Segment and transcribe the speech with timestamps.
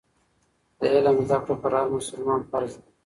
[0.79, 2.89] د علم زده کړه په هر مسلمان فرض ده.